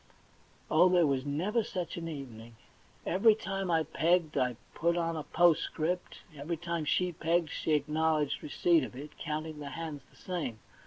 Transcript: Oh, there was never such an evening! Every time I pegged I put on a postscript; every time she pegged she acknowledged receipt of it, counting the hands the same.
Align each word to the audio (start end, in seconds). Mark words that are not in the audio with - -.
Oh, 0.71 0.89
there 0.89 1.05
was 1.05 1.27
never 1.27 1.63
such 1.63 1.95
an 1.95 2.07
evening! 2.07 2.55
Every 3.05 3.35
time 3.35 3.69
I 3.69 3.83
pegged 3.83 4.35
I 4.35 4.55
put 4.73 4.97
on 4.97 5.15
a 5.15 5.21
postscript; 5.21 6.21
every 6.35 6.57
time 6.57 6.85
she 6.85 7.11
pegged 7.11 7.51
she 7.51 7.73
acknowledged 7.73 8.41
receipt 8.41 8.83
of 8.83 8.95
it, 8.95 9.11
counting 9.19 9.59
the 9.59 9.69
hands 9.69 10.01
the 10.09 10.15
same. 10.15 10.57